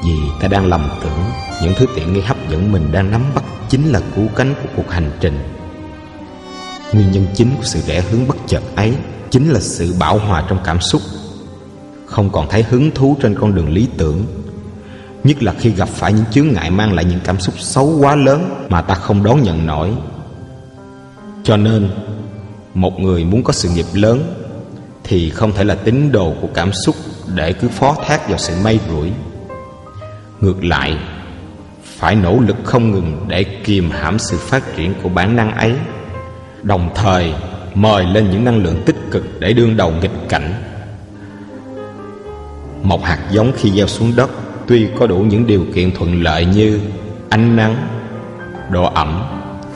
vì 0.05 0.15
ta 0.41 0.47
đang 0.47 0.65
lầm 0.65 0.89
tưởng 1.03 1.19
Những 1.63 1.73
thứ 1.77 1.85
tiện 1.95 2.13
nghi 2.13 2.21
hấp 2.21 2.49
dẫn 2.49 2.71
mình 2.71 2.91
đang 2.91 3.11
nắm 3.11 3.21
bắt 3.35 3.43
Chính 3.69 3.91
là 3.91 4.01
cứu 4.15 4.27
cánh 4.35 4.53
của 4.63 4.69
cuộc 4.75 4.91
hành 4.91 5.11
trình. 5.19 5.39
Nguyên 6.93 7.11
nhân 7.11 7.27
chính 7.35 7.55
của 7.57 7.63
sự 7.63 7.81
rẽ 7.81 8.01
hướng 8.01 8.27
bất 8.27 8.37
chợt 8.47 8.61
ấy 8.75 8.95
Chính 9.29 9.49
là 9.49 9.59
sự 9.59 9.95
bão 9.99 10.17
hòa 10.17 10.43
trong 10.49 10.59
cảm 10.63 10.81
xúc. 10.81 11.01
Không 12.05 12.29
còn 12.31 12.49
thấy 12.49 12.63
hứng 12.63 12.91
thú 12.91 13.17
trên 13.21 13.35
con 13.39 13.55
đường 13.55 13.69
lý 13.69 13.87
tưởng 13.97 14.25
Nhất 15.23 15.43
là 15.43 15.53
khi 15.59 15.71
gặp 15.71 15.89
phải 15.89 16.13
những 16.13 16.25
chướng 16.31 16.47
ngại 16.47 16.71
mang 16.71 16.93
lại 16.93 17.05
những 17.05 17.19
cảm 17.23 17.39
xúc 17.39 17.55
xấu 17.59 17.97
quá 17.99 18.15
lớn 18.15 18.65
Mà 18.69 18.81
ta 18.81 18.93
không 18.95 19.23
đón 19.23 19.43
nhận 19.43 19.65
nổi. 19.65 19.91
Cho 21.43 21.57
nên, 21.57 21.89
Một 22.73 22.99
người 22.99 23.25
muốn 23.25 23.43
có 23.43 23.53
sự 23.53 23.69
nghiệp 23.69 23.85
lớn 23.93 24.33
Thì 25.03 25.29
không 25.29 25.51
thể 25.51 25.63
là 25.63 25.75
tín 25.75 26.11
đồ 26.11 26.33
của 26.41 26.47
cảm 26.53 26.73
xúc 26.73 26.95
Để 27.35 27.53
cứ 27.53 27.67
phó 27.67 27.95
thác 28.05 28.29
vào 28.29 28.37
sự 28.37 28.53
may 28.63 28.79
rủi. 28.89 29.11
Ngược 30.39 30.63
lại, 30.63 30.97
Phải 31.83 32.15
nỗ 32.15 32.39
lực 32.39 32.57
không 32.63 32.91
ngừng 32.91 33.25
để 33.27 33.43
kiềm 33.43 33.91
hãm 33.91 34.19
sự 34.19 34.37
phát 34.37 34.75
triển 34.75 34.93
của 35.03 35.09
bản 35.09 35.35
năng 35.35 35.51
ấy. 35.51 35.73
Đồng 36.63 36.89
thời, 36.95 37.33
mời 37.73 38.05
lên 38.05 38.29
những 38.31 38.45
năng 38.45 38.63
lượng 38.63 38.81
tích 38.85 38.95
cực 39.11 39.39
để 39.39 39.53
đương 39.53 39.77
đầu 39.77 39.91
nghịch 40.01 40.29
cảnh. 40.29 40.53
Một 42.83 43.03
hạt 43.03 43.19
giống 43.31 43.51
khi 43.57 43.71
gieo 43.71 43.87
xuống 43.87 44.13
đất 44.15 44.29
Tuy 44.69 44.87
có 44.99 45.07
đủ 45.07 45.17
những 45.17 45.47
điều 45.47 45.65
kiện 45.75 45.91
thuận 45.91 46.23
lợi 46.23 46.45
như 46.45 46.79
ánh 47.29 47.55
nắng, 47.55 47.87
độ 48.71 48.83
ẩm, 48.83 49.23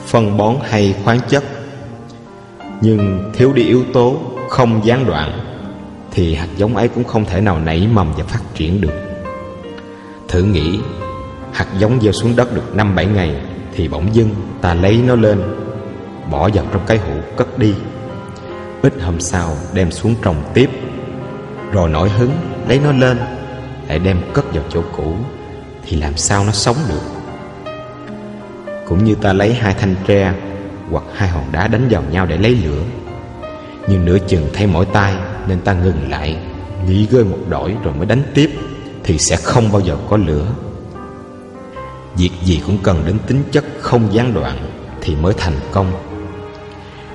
phân 0.05 0.37
bón 0.37 0.55
hay 0.69 0.95
khoáng 1.03 1.19
chất 1.29 1.43
Nhưng 2.81 3.31
thiếu 3.33 3.53
đi 3.53 3.63
yếu 3.63 3.83
tố 3.93 4.17
không 4.49 4.81
gián 4.85 5.05
đoạn 5.05 5.39
Thì 6.11 6.35
hạt 6.35 6.47
giống 6.57 6.75
ấy 6.75 6.87
cũng 6.87 7.03
không 7.03 7.25
thể 7.25 7.41
nào 7.41 7.59
nảy 7.59 7.87
mầm 7.93 8.13
và 8.17 8.23
phát 8.23 8.41
triển 8.55 8.81
được. 8.81 8.93
Thử 10.27 10.43
nghĩ 10.43 10.79
Hạt 11.53 11.67
giống 11.79 12.01
gieo 12.01 12.11
xuống 12.11 12.35
đất 12.35 12.55
được 12.55 12.75
năm 12.75 12.95
bảy 12.95 13.05
ngày 13.05 13.35
Thì 13.75 13.87
bỗng 13.87 14.15
dưng 14.15 14.29
ta 14.61 14.73
lấy 14.73 14.99
nó 15.07 15.15
lên 15.15 15.41
Bỏ 16.31 16.49
vào 16.53 16.65
trong 16.71 16.81
cái 16.87 16.97
hũ 16.97 17.13
cất 17.37 17.59
đi. 17.59 17.73
Ít 18.81 18.93
hôm 19.01 19.19
sau 19.19 19.57
đem 19.73 19.91
xuống 19.91 20.15
trồng 20.21 20.43
tiếp 20.53 20.69
Rồi 21.71 21.89
nổi 21.89 22.09
hứng 22.09 22.31
lấy 22.67 22.79
nó 22.83 22.91
lên. 22.91 23.17
Lại 23.93 23.99
đem 23.99 24.21
cất 24.33 24.53
vào 24.53 24.63
chỗ 24.69 24.83
cũ, 24.97 25.15
Thì 25.83 25.97
làm 25.97 26.17
sao 26.17 26.45
nó 26.45 26.51
sống 26.51 26.75
được? 26.89 27.01
Cũng 28.87 29.03
như 29.03 29.15
ta 29.15 29.33
lấy 29.33 29.53
hai 29.53 29.73
thanh 29.73 29.95
tre 30.07 30.33
Hoặc 30.91 31.03
hai 31.15 31.29
hòn 31.29 31.43
đá 31.51 31.67
đánh 31.67 31.87
vào 31.89 32.03
nhau 32.11 32.25
để 32.25 32.37
lấy 32.37 32.55
lửa. 32.55 32.83
Nhưng 33.87 34.05
nửa 34.05 34.17
chừng 34.27 34.49
thấy 34.53 34.67
mỏi 34.67 34.85
tay 34.93 35.15
Nên 35.47 35.59
ta 35.61 35.73
ngừng 35.73 36.09
lại, 36.09 36.37
Nghỉ 36.87 37.07
ngơi 37.11 37.23
một 37.23 37.37
đổi 37.49 37.75
rồi 37.83 37.93
mới 37.93 38.05
đánh 38.05 38.23
tiếp, 38.33 38.49
thì 39.03 39.17
sẽ 39.17 39.35
không 39.35 39.71
bao 39.71 39.81
giờ 39.81 39.97
có 40.09 40.17
lửa. 40.17 40.45
Việc 42.15 42.31
gì 42.43 42.61
cũng 42.65 42.77
cần 42.83 43.03
đến 43.05 43.17
tính 43.27 43.43
chất 43.51 43.65
không 43.79 44.13
gián 44.13 44.33
đoạn 44.33 44.57
thì 45.01 45.15
mới 45.15 45.33
thành 45.37 45.59
công. 45.71 45.91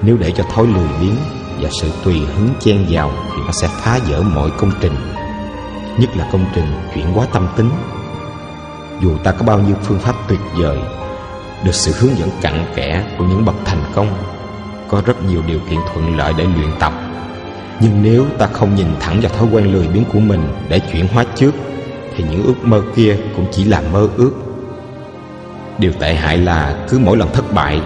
Nếu 0.02 0.16
để 0.16 0.30
cho 0.30 0.44
thói 0.44 0.66
lười 0.66 0.88
biếng 1.00 1.16
và 1.60 1.68
sự 1.80 1.88
tùy 2.04 2.18
hứng 2.18 2.48
chen 2.60 2.86
vào 2.90 3.12
thì 3.26 3.42
nó 3.46 3.52
sẽ 3.52 3.68
phá 3.68 3.98
vỡ 4.08 4.22
mọi 4.22 4.50
công 4.58 4.72
trình 4.80 4.94
nhất 5.98 6.16
là 6.16 6.28
công 6.32 6.44
trình 6.54 6.66
chuyển 6.94 7.12
hóa 7.12 7.26
tâm 7.32 7.48
tính. 7.56 7.70
Dù 9.02 9.18
ta 9.24 9.32
có 9.32 9.44
bao 9.44 9.58
nhiêu 9.58 9.76
phương 9.82 9.98
pháp 9.98 10.14
tuyệt 10.28 10.40
vời, 10.56 10.78
được 11.64 11.74
sự 11.74 11.92
hướng 11.98 12.18
dẫn 12.18 12.30
cặn 12.40 12.64
kẽ 12.74 13.04
của 13.18 13.24
những 13.24 13.44
bậc 13.44 13.54
thành 13.64 13.82
công, 13.94 14.08
có 14.88 15.02
rất 15.06 15.24
nhiều 15.24 15.42
điều 15.46 15.58
kiện 15.70 15.78
thuận 15.92 16.16
lợi 16.16 16.34
để 16.36 16.44
luyện 16.44 16.70
tập. 16.80 16.92
Nhưng 17.80 18.02
nếu 18.02 18.24
ta 18.38 18.46
không 18.46 18.74
nhìn 18.74 18.86
thẳng 19.00 19.20
vào 19.20 19.32
thói 19.32 19.48
quen 19.52 19.72
lười 19.72 19.88
biếng 19.88 20.04
của 20.04 20.20
mình 20.20 20.48
để 20.68 20.80
chuyển 20.92 21.08
hóa 21.08 21.24
trước, 21.34 21.50
thì 22.16 22.24
những 22.30 22.44
ước 22.44 22.54
mơ 22.62 22.82
kia 22.96 23.16
cũng 23.36 23.46
chỉ 23.52 23.64
là 23.64 23.82
mơ 23.92 24.08
ước. 24.16 24.32
Điều 25.78 25.92
tệ 25.92 26.14
hại 26.14 26.38
là 26.38 26.86
cứ 26.88 26.98
mỗi 26.98 27.16
lần 27.16 27.32
thất 27.32 27.52
bại, 27.52 27.80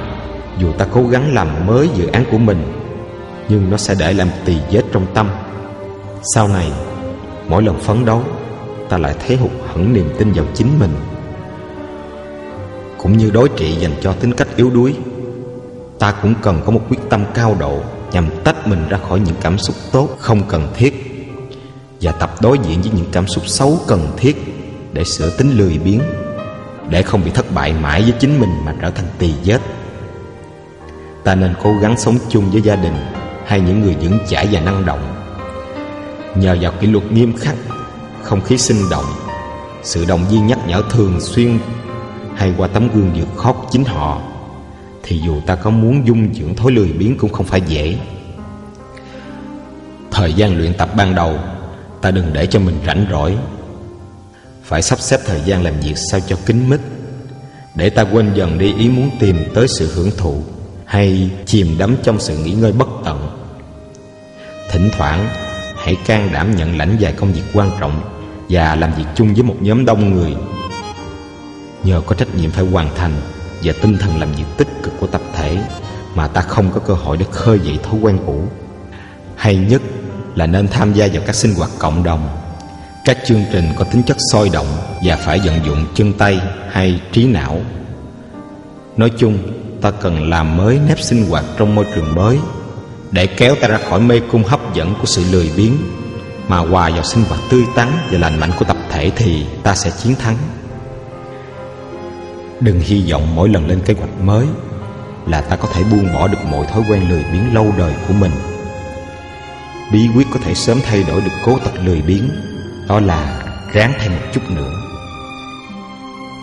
dù 0.59 0.73
ta 0.73 0.87
cố 0.93 1.03
gắng 1.11 1.35
làm 1.35 1.67
mới 1.67 1.89
dự 1.95 2.07
án 2.07 2.25
của 2.31 2.39
mình, 2.39 2.73
nhưng 3.49 3.71
nó 3.71 3.77
sẽ 3.77 3.95
để 3.99 4.13
lại 4.13 4.27
một 4.27 4.37
tỳ 4.45 4.57
vết 4.71 4.83
trong 4.93 5.07
tâm. 5.15 5.29
Sau 6.35 6.49
này 6.49 6.73
mỗi 7.53 7.63
lần 7.63 7.79
phấn 7.81 8.05
đấu, 8.05 8.23
ta 8.89 8.99
lại 8.99 9.15
thấy 9.27 9.37
hụt 9.37 9.51
hẫng 9.67 9.93
niềm 9.93 10.09
tin 10.19 10.33
vào 10.33 10.45
chính 10.55 10.79
mình. 10.79 10.91
Cũng 12.99 13.17
như 13.17 13.31
đối 13.31 13.49
trị 13.49 13.73
dành 13.73 13.93
cho 14.01 14.13
tính 14.13 14.33
cách 14.33 14.49
yếu 14.57 14.71
đuối, 14.71 14.95
ta 15.99 16.15
cũng 16.23 16.35
cần 16.43 16.61
có 16.65 16.71
một 16.71 16.81
quyết 16.89 16.99
tâm 17.11 17.25
cao 17.35 17.57
độ 17.59 17.81
nhằm 18.13 18.27
tách 18.45 18.67
mình 18.67 18.89
ra 18.89 18.99
khỏi 19.09 19.21
những 19.21 19.35
cảm 19.41 19.59
xúc 19.59 19.77
tốt 19.93 20.09
không 20.19 20.43
cần 20.49 20.69
thiết 20.75 20.95
và 22.01 22.13
tập 22.13 22.35
đối 22.41 22.59
diện 22.59 22.81
với 22.83 22.91
những 22.97 23.07
cảm 23.13 23.27
xúc 23.27 23.47
xấu 23.47 23.79
cần 23.87 24.01
thiết 24.17 24.37
để 24.93 25.05
sửa 25.05 25.31
tính 25.31 25.51
lười 25.53 25.79
biếng, 25.85 26.01
để 26.89 27.03
không 27.03 27.25
bị 27.25 27.31
thất 27.31 27.55
bại 27.55 27.75
mãi 27.83 28.03
với 28.03 28.13
chính 28.21 28.41
mình 28.41 28.51
mà 28.65 28.75
trở 28.81 28.91
thành 28.91 29.07
tỳ 29.19 29.33
vết. 29.45 29.61
Ta 31.25 31.35
nên 31.35 31.55
cố 31.63 31.75
gắng 31.81 31.99
sống 31.99 32.19
chung 32.29 32.51
với 32.51 32.63
gia 32.63 32.77
đình 32.77 32.97
hay 33.47 33.61
những 33.61 33.81
người 33.81 33.97
vững 34.01 34.19
chãi 34.29 34.49
và 34.53 34.61
năng 34.61 34.87
động 34.87 35.22
nhờ 36.37 36.57
vào 36.61 36.73
kỷ 36.81 36.87
luật 36.87 37.13
nghiêm 37.13 37.37
khắc, 37.37 37.57
không 38.23 38.41
khí 38.41 38.59
sinh 38.59 38.91
động, 38.91 39.05
sự 39.83 40.05
động 40.05 40.25
viên 40.31 40.47
nhắc 40.47 40.59
nhở 40.67 40.83
thường 40.91 41.21
xuyên 41.21 41.59
hay 42.37 42.55
qua 42.59 42.69
tấm 42.69 42.89
gương 42.95 43.13
vượt 43.15 43.29
khó 43.37 43.53
của 43.53 43.67
chính 43.71 43.85
họ, 43.85 44.23
thì 45.03 45.21
dù 45.25 45.41
ta 45.47 45.55
có 45.55 45.71
muốn 45.71 46.07
dung 46.07 46.35
dưỡng 46.35 46.55
thói 46.55 46.73
lười 46.73 46.93
biếng 46.93 47.19
cũng 47.19 47.33
không 47.33 47.47
phải 47.47 47.61
dễ. 47.61 47.99
Thời 50.11 50.33
gian 50.33 50.59
luyện 50.59 50.75
tập 50.75 50.89
ban 50.97 51.15
đầu, 51.15 51.39
ta 52.01 52.11
đừng 52.11 52.33
để 52.33 52.47
cho 52.47 52.61
mình 52.61 52.79
rảnh 52.87 53.07
rỗi. 53.11 53.37
Phải 54.65 54.83
sắp 54.83 55.01
xếp 55.01 55.21
thời 55.27 55.41
gian 55.41 55.63
làm 55.63 55.75
việc 55.81 55.95
sao 56.11 56.21
cho 56.21 56.37
kín 56.47 56.71
mít, 56.71 56.81
để 57.75 57.91
ta 57.91 58.03
quên 58.03 58.35
dần 58.35 58.59
đi 58.59 58.75
ý 58.75 58.89
muốn 58.89 59.11
tìm 59.21 59.37
tới 59.55 59.69
sự 59.69 59.93
hưởng 59.95 60.11
thụ 60.17 60.43
hay 60.85 61.31
chìm 61.47 61.79
đắm 61.79 61.97
trong 62.03 62.21
sự 62.21 62.39
nghỉ 62.39 62.53
ngơi 62.53 62.73
bất 62.73 62.89
tận. 63.05 63.29
Thỉnh 64.71 64.91
thoảng 64.93 65.29
hãy 65.83 65.97
can 66.07 66.33
đảm 66.33 66.57
nhận 66.57 66.79
lãnh 66.79 66.97
vài 67.01 67.13
công 67.13 67.33
việc 67.33 67.43
quan 67.55 67.71
trọng 67.81 68.01
và 68.49 68.75
làm 68.75 68.95
việc 68.95 69.05
chung 69.15 69.35
với 69.35 69.43
một 69.43 69.57
nhóm 69.61 69.85
đông 69.85 70.15
người. 70.15 70.37
Nhờ 71.85 72.03
có 72.07 72.15
trách 72.15 72.35
nhiệm 72.35 72.51
phải 72.51 72.65
hoàn 72.65 72.95
thành 72.97 73.13
và 73.63 73.73
tinh 73.83 73.99
thần 73.99 74.21
làm 74.21 74.33
việc 74.33 74.45
tích 74.57 74.69
cực 74.83 74.93
của 75.01 75.07
tập 75.07 75.21
thể 75.35 75.59
mà 76.15 76.29
ta 76.29 76.41
không 76.41 76.71
có 76.73 76.81
cơ 76.81 76.95
hội 76.95 77.17
để 77.17 77.27
khơi 77.31 77.59
dậy 77.61 77.79
thói 77.83 78.01
quen 78.03 78.19
cũ. 78.27 78.45
Hay 79.37 79.57
nhất 79.57 79.83
là 80.35 80.47
nên 80.47 80.69
tham 80.69 80.93
gia 80.93 81.09
vào 81.13 81.23
các 81.27 81.35
sinh 81.35 81.55
hoạt 81.55 81.71
cộng 81.79 82.03
đồng. 82.03 82.29
Các 83.05 83.19
chương 83.27 83.45
trình 83.53 83.65
có 83.77 83.85
tính 83.85 84.03
chất 84.03 84.17
sôi 84.33 84.51
động 84.53 84.67
và 85.05 85.17
phải 85.17 85.41
vận 85.45 85.65
dụng 85.67 85.87
chân 85.95 86.13
tay 86.13 86.41
hay 86.71 87.01
trí 87.13 87.25
não. 87.25 87.61
Nói 88.97 89.11
chung, 89.19 89.39
ta 89.81 89.91
cần 89.91 90.31
làm 90.31 90.57
mới 90.57 90.81
nếp 90.89 91.01
sinh 91.01 91.31
hoạt 91.31 91.45
trong 91.59 91.75
môi 91.75 91.85
trường 91.95 92.15
mới 92.15 92.39
để 93.13 93.27
kéo 93.27 93.55
ta 93.55 93.69
ra 93.69 93.79
khỏi 93.89 94.01
mê 94.01 94.21
cung 94.21 94.45
hấp 94.45 94.75
dẫn 94.75 94.95
của 95.01 95.07
sự 95.07 95.25
lười 95.31 95.51
biếng. 95.57 95.77
Mà 96.49 96.59
hòa 96.59 96.91
vào 96.91 97.03
sinh 97.03 97.25
hoạt 97.25 97.41
tươi 97.51 97.63
tắn 97.77 97.89
và 98.11 98.19
lành 98.19 98.41
mạnh 98.41 98.51
của 98.59 98.65
tập 98.65 98.77
thể 98.91 99.11
thì 99.17 99.47
ta 99.63 99.75
sẽ 99.75 99.91
chiến 100.03 100.15
thắng. 100.15 100.37
Đừng 102.61 102.81
hy 102.81 103.13
vọng 103.13 103.35
mỗi 103.35 103.49
lần 103.49 103.67
lên 103.67 103.81
kế 103.87 103.95
hoạch 103.95 104.21
mới 104.21 104.47
là 105.27 105.41
ta 105.41 105.57
có 105.57 105.69
thể 105.75 105.83
buông 105.91 106.13
bỏ 106.15 106.29
được 106.29 106.39
mọi 106.51 106.67
thói 106.67 106.83
quen 106.91 107.09
lười 107.11 107.25
biếng 107.33 107.55
lâu 107.55 107.75
đời 107.79 107.93
của 108.09 108.15
mình. 108.15 108.33
Bí 109.93 110.09
quyết 110.17 110.27
có 110.31 110.41
thể 110.45 110.55
sớm 110.55 110.81
thay 110.85 111.03
đổi 111.03 111.21
được 111.21 111.33
cố 111.45 111.59
tật 111.59 111.71
lười 111.85 112.03
biếng 112.03 112.29
đó 112.89 113.01
là 113.01 113.43
ráng 113.73 113.93
thêm 114.01 114.13
một 114.13 114.23
chút 114.33 114.51
nữa. 114.51 114.73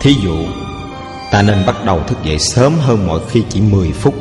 Thí 0.00 0.14
dụ, 0.24 0.36
ta 1.30 1.42
nên 1.42 1.66
bắt 1.66 1.84
đầu 1.84 2.02
thức 2.02 2.18
dậy 2.24 2.38
sớm 2.38 2.72
hơn 2.80 3.06
mọi 3.06 3.20
khi 3.30 3.44
chỉ 3.48 3.60
10 3.60 3.92
phút 3.92 4.14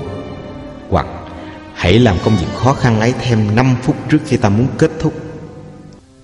hoặc 0.90 1.06
hãy 1.80 2.00
làm 2.00 2.18
công 2.24 2.36
việc 2.36 2.48
khó 2.56 2.74
khăn 2.74 3.00
ấy 3.00 3.14
thêm 3.22 3.56
5 3.56 3.76
phút 3.82 3.96
trước 4.10 4.18
khi 4.26 4.38
ta 4.38 4.50
muốn 4.50 4.68
kết 4.78 4.92
thúc. 5.00 5.14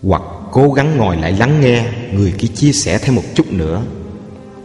Hoặc 0.04 0.22
cố 0.52 0.74
gắng 0.74 0.98
ngồi 0.98 1.18
lại 1.18 1.32
lắng 1.32 1.62
nghe 1.62 1.86
người 2.12 2.34
kia 2.38 2.48
chia 2.48 2.72
sẻ 2.72 2.98
thêm 2.98 3.16
một 3.16 3.22
chút 3.36 3.52
nữa. 3.52 3.82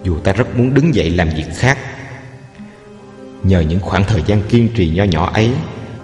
Dù 0.03 0.19
ta 0.19 0.33
rất 0.33 0.57
muốn 0.57 0.75
đứng 0.75 0.95
dậy 0.95 1.11
làm 1.11 1.29
việc 1.29 1.45
khác. 1.57 1.79
Nhờ 3.43 3.61
những 3.61 3.81
khoảng 3.81 4.05
thời 4.05 4.23
gian 4.27 4.43
kiên 4.49 4.69
trì 4.75 4.89
nho 4.91 5.05
nhỏ 5.05 5.31
ấy 5.35 5.51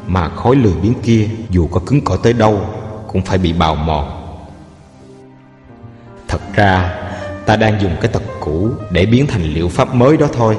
mà 0.06 0.28
khối 0.28 0.56
lười 0.56 0.74
biếng 0.82 1.00
kia 1.02 1.28
dù 1.50 1.66
có 1.66 1.80
cứng 1.86 2.00
cỏi 2.00 2.18
tới 2.22 2.32
đâu 2.32 2.60
cũng 3.08 3.22
phải 3.22 3.38
bị 3.38 3.52
bào 3.52 3.74
mòn. 3.74 4.36
Thật 6.28 6.40
ra, 6.54 6.94
ta 7.46 7.56
đang 7.56 7.80
dùng 7.80 7.96
cái 8.00 8.10
tật 8.12 8.22
cũ 8.40 8.70
để 8.90 9.06
biến 9.06 9.26
thành 9.26 9.42
liệu 9.42 9.68
pháp 9.68 9.94
mới 9.94 10.16
đó 10.16 10.26
thôi 10.32 10.56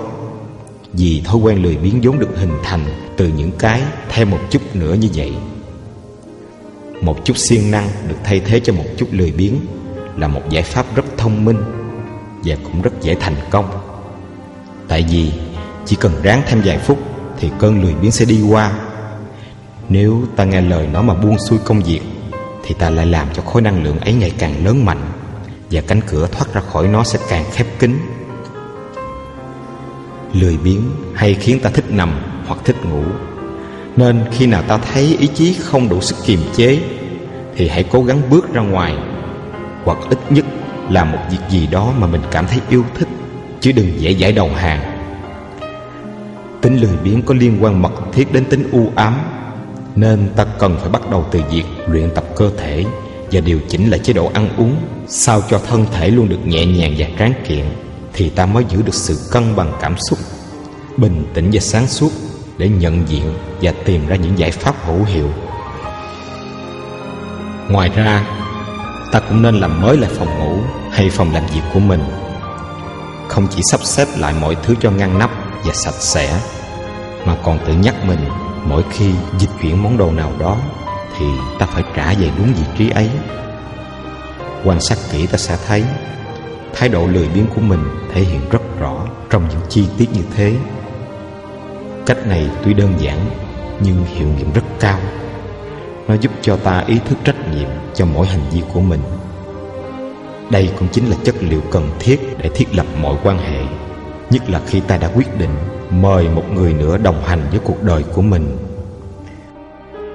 vì 0.97 1.21
thói 1.25 1.35
quen 1.35 1.63
lười 1.63 1.77
biếng 1.77 2.01
vốn 2.03 2.19
được 2.19 2.29
hình 2.35 2.53
thành 2.63 2.85
từ 3.17 3.27
những 3.27 3.51
cái 3.59 3.81
thêm 4.09 4.29
một 4.29 4.39
chút 4.49 4.61
nữa 4.73 4.93
như 4.93 5.07
vậy. 5.15 5.33
Một 7.01 7.25
chút 7.25 7.37
siêng 7.37 7.71
năng 7.71 7.89
được 8.07 8.15
thay 8.23 8.39
thế 8.39 8.59
cho 8.59 8.73
một 8.73 8.85
chút 8.97 9.07
lười 9.11 9.31
biếng 9.31 9.53
là 10.17 10.27
một 10.27 10.41
giải 10.49 10.63
pháp 10.63 10.95
rất 10.95 11.05
thông 11.17 11.45
minh 11.45 11.57
và 12.43 12.55
cũng 12.63 12.81
rất 12.81 13.01
dễ 13.01 13.15
thành 13.15 13.35
công. 13.49 13.65
Tại 14.87 15.05
vì 15.09 15.31
chỉ 15.85 15.95
cần 15.99 16.11
ráng 16.23 16.41
thêm 16.47 16.61
vài 16.65 16.77
phút 16.77 16.97
thì 17.39 17.49
cơn 17.59 17.81
lười 17.81 17.93
biếng 17.93 18.11
sẽ 18.11 18.25
đi 18.25 18.41
qua. 18.41 18.79
Nếu 19.89 20.21
ta 20.35 20.43
nghe 20.43 20.61
lời 20.61 20.87
nó 20.93 21.01
mà 21.01 21.13
buông 21.13 21.39
xuôi 21.39 21.59
công 21.65 21.81
việc 21.81 22.01
thì 22.63 22.75
ta 22.79 22.89
lại 22.89 23.05
làm 23.05 23.27
cho 23.33 23.41
khối 23.41 23.61
năng 23.61 23.83
lượng 23.83 23.99
ấy 23.99 24.13
ngày 24.13 24.31
càng 24.37 24.65
lớn 24.65 24.85
mạnh 24.85 25.11
và 25.71 25.81
cánh 25.81 26.01
cửa 26.07 26.27
thoát 26.31 26.53
ra 26.53 26.61
khỏi 26.61 26.87
nó 26.87 27.03
sẽ 27.03 27.19
càng 27.29 27.45
khép 27.51 27.67
kín 27.79 27.99
lười 30.33 30.57
biếng 30.57 30.81
hay 31.13 31.33
khiến 31.33 31.59
ta 31.59 31.69
thích 31.69 31.85
nằm 31.89 32.19
hoặc 32.47 32.59
thích 32.65 32.85
ngủ. 32.85 33.03
Nên 33.95 34.23
khi 34.31 34.45
nào 34.45 34.61
ta 34.61 34.77
thấy 34.77 35.17
ý 35.19 35.27
chí 35.27 35.55
không 35.63 35.89
đủ 35.89 36.01
sức 36.01 36.15
kiềm 36.25 36.39
chế, 36.55 36.79
thì 37.55 37.67
hãy 37.67 37.83
cố 37.83 38.03
gắng 38.03 38.21
bước 38.29 38.53
ra 38.53 38.61
ngoài, 38.61 38.95
hoặc 39.83 39.97
ít 40.09 40.19
nhất 40.29 40.45
làm 40.89 41.11
một 41.11 41.19
việc 41.31 41.37
gì 41.49 41.67
đó 41.67 41.93
mà 41.97 42.07
mình 42.07 42.21
cảm 42.31 42.47
thấy 42.47 42.59
yêu 42.69 42.83
thích, 42.97 43.07
chứ 43.61 43.71
đừng 43.71 44.01
dễ 44.01 44.13
dãi 44.13 44.31
đầu 44.31 44.49
hàng. 44.55 44.97
Tính 46.61 46.77
lười 46.77 46.97
biếng 47.03 47.21
có 47.21 47.33
liên 47.33 47.63
quan 47.63 47.81
mật 47.81 47.91
thiết 48.13 48.33
đến 48.33 48.45
tính 48.45 48.69
u 48.71 48.91
ám, 48.95 49.19
nên 49.95 50.29
ta 50.35 50.45
cần 50.59 50.77
phải 50.79 50.89
bắt 50.89 51.09
đầu 51.11 51.25
từ 51.31 51.41
việc 51.51 51.63
luyện 51.87 52.09
tập 52.15 52.23
cơ 52.35 52.51
thể 52.57 52.85
và 53.31 53.41
điều 53.41 53.59
chỉnh 53.69 53.89
lại 53.89 53.99
chế 53.99 54.13
độ 54.13 54.31
ăn 54.33 54.49
uống 54.57 54.75
sao 55.07 55.41
cho 55.49 55.59
thân 55.59 55.85
thể 55.93 56.09
luôn 56.09 56.29
được 56.29 56.47
nhẹ 56.47 56.65
nhàng 56.65 56.95
và 56.97 57.07
tráng 57.19 57.33
kiện, 57.47 57.65
thì 58.13 58.29
ta 58.29 58.45
mới 58.45 58.63
giữ 58.69 58.81
được 58.81 58.93
sự 58.93 59.19
cân 59.31 59.55
bằng 59.55 59.71
cảm 59.81 59.95
xúc 60.09 60.16
bình 60.97 61.25
tĩnh 61.33 61.49
và 61.53 61.59
sáng 61.59 61.87
suốt 61.87 62.09
để 62.57 62.69
nhận 62.69 63.09
diện 63.09 63.33
và 63.61 63.73
tìm 63.85 64.07
ra 64.07 64.15
những 64.15 64.39
giải 64.39 64.51
pháp 64.51 64.75
hữu 64.85 65.03
hiệu. 65.03 65.29
Ngoài 67.69 67.89
ra, 67.89 68.25
ta 69.11 69.19
cũng 69.19 69.41
nên 69.41 69.59
làm 69.59 69.81
mới 69.81 69.97
lại 69.97 70.09
phòng 70.17 70.39
ngủ 70.39 70.57
hay 70.91 71.09
phòng 71.09 71.33
làm 71.33 71.43
việc 71.53 71.61
của 71.73 71.79
mình. 71.79 72.03
Không 73.27 73.47
chỉ 73.55 73.61
sắp 73.71 73.79
xếp 73.83 74.07
lại 74.17 74.33
mọi 74.41 74.55
thứ 74.63 74.75
cho 74.79 74.91
ngăn 74.91 75.19
nắp 75.19 75.31
và 75.65 75.73
sạch 75.73 75.99
sẽ, 75.99 76.39
mà 77.25 77.37
còn 77.43 77.59
tự 77.67 77.73
nhắc 77.73 78.05
mình 78.05 78.19
mỗi 78.65 78.83
khi 78.91 79.11
dịch 79.39 79.49
chuyển 79.61 79.83
món 79.83 79.97
đồ 79.97 80.11
nào 80.11 80.31
đó 80.39 80.57
thì 81.17 81.25
ta 81.59 81.65
phải 81.65 81.83
trả 81.95 82.13
về 82.13 82.31
đúng 82.37 82.53
vị 82.53 82.63
trí 82.77 82.89
ấy. 82.89 83.09
Quan 84.63 84.81
sát 84.81 84.97
kỹ 85.11 85.27
ta 85.27 85.37
sẽ 85.37 85.57
thấy, 85.67 85.83
thái 86.73 86.89
độ 86.89 87.07
lười 87.07 87.27
biếng 87.27 87.47
của 87.55 87.61
mình 87.61 87.83
thể 88.13 88.21
hiện 88.21 88.49
rất 88.49 88.61
rõ 88.79 88.95
trong 89.29 89.49
những 89.49 89.61
chi 89.69 89.85
tiết 89.97 90.09
như 90.13 90.21
thế 90.35 90.53
cách 92.07 92.27
này 92.27 92.49
tuy 92.63 92.73
đơn 92.73 92.93
giản, 92.99 93.19
nhưng 93.79 94.05
hiệu 94.05 94.27
nghiệm 94.37 94.53
rất 94.53 94.63
cao. 94.79 94.99
Nó 96.07 96.13
giúp 96.13 96.31
cho 96.41 96.57
ta 96.57 96.83
ý 96.87 96.99
thức 97.09 97.17
trách 97.23 97.55
nhiệm 97.55 97.69
cho 97.93 98.05
mỗi 98.05 98.27
hành 98.27 98.41
vi 98.51 98.61
của 98.73 98.79
mình. 98.79 99.01
Đây 100.49 100.69
cũng 100.79 100.87
chính 100.91 101.09
là 101.09 101.15
chất 101.23 101.35
liệu 101.41 101.61
cần 101.71 101.89
thiết 101.99 102.19
để 102.41 102.49
thiết 102.55 102.75
lập 102.75 102.85
mọi 103.01 103.15
quan 103.23 103.37
hệ, 103.37 103.61
nhất 104.29 104.49
là 104.49 104.61
khi 104.67 104.79
ta 104.79 104.97
đã 104.97 105.11
quyết 105.15 105.37
định 105.37 105.49
mời 105.89 106.29
một 106.29 106.43
người 106.53 106.73
nữa 106.73 106.97
đồng 106.97 107.23
hành 107.23 107.47
với 107.51 107.59
cuộc 107.63 107.83
đời 107.83 108.03
của 108.03 108.21
mình. 108.21 108.57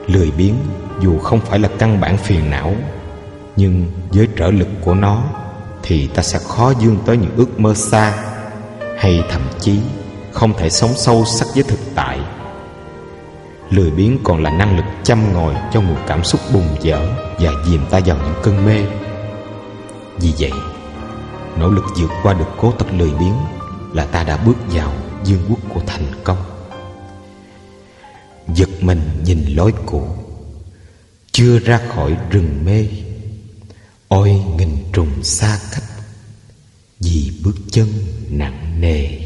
Lười 0.07 0.31
biếng 0.31 0.55
dù 1.01 1.19
không 1.19 1.41
phải 1.41 1.59
là 1.59 1.69
căn 1.79 2.01
bản 2.01 2.17
phiền 2.17 2.51
não, 2.51 2.75
nhưng 3.57 3.87
với 4.11 4.29
trở 4.37 4.51
lực 4.51 4.69
của 4.85 4.95
nó 4.95 5.23
thì 5.83 6.07
ta 6.07 6.23
sẽ 6.23 6.39
khó 6.39 6.73
dương 6.81 6.97
tới 7.07 7.17
những 7.17 7.37
ước 7.37 7.61
mơ 7.61 7.75
xa 7.75 8.15
hay 8.99 9.25
thậm 9.31 9.43
chí 9.61 9.81
không 10.33 10.53
thể 10.59 10.71
sống 10.71 10.93
sâu 10.97 11.25
sắc 11.25 11.49
với 11.55 11.63
thực 11.63 11.79
tại. 11.95 12.21
Lười 13.71 13.91
biếng 13.91 14.19
còn 14.25 14.43
là 14.43 14.51
năng 14.51 14.77
lực 14.77 14.85
chăm 15.05 15.33
ngồi 15.33 15.55
cho 15.73 15.81
nguồn 15.81 15.97
cảm 16.07 16.25
xúc 16.25 16.41
bùng 16.53 16.77
dở 16.83 17.09
và 17.39 17.51
dìm 17.67 17.81
ta 17.91 18.01
vào 18.07 18.17
những 18.17 18.35
cơn 18.43 18.67
mê. 18.67 18.85
Vì 20.19 20.33
vậy, 20.39 20.53
nỗ 21.59 21.71
lực 21.71 21.85
vượt 21.97 22.11
qua 22.23 22.35
được 22.35 22.49
cố 22.59 22.73
tật 22.73 22.87
lười 22.93 23.11
biếng 23.11 23.37
là 23.93 24.07
ta 24.07 24.25
đã 24.25 24.37
bước 24.37 24.57
vào 24.73 24.93
dương 25.25 25.43
quốc 25.49 25.59
của 25.75 25.81
thành 25.87 26.07
công. 26.25 26.39
Giật 28.55 28.69
mình 28.81 29.01
nhìn 29.25 29.45
lối 29.49 29.73
cũ, 29.87 30.07
chưa 31.33 31.59
ra 31.59 31.81
khỏi 31.95 32.17
rừng 32.31 32.65
mê. 32.65 32.89
Ôi 34.09 34.43
nghìn 34.57 34.77
trùng 34.93 35.23
xa 35.23 35.59
cách 35.73 35.85
vì 37.01 37.33
bước 37.45 37.57
chân 37.71 37.89
nặng 38.31 38.81
nề. 38.81 39.22